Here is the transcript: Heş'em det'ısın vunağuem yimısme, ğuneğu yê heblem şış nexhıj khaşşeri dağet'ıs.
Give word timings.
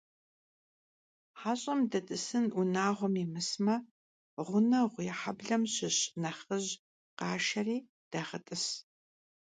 Heş'em 1.41 1.79
det'ısın 1.91 2.45
vunağuem 2.55 3.13
yimısme, 3.21 3.75
ğuneğu 4.47 4.89
yê 5.07 5.13
heblem 5.21 5.63
şış 5.73 5.97
nexhıj 6.21 6.65
khaşşeri 7.17 7.77
dağet'ıs. 8.11 8.65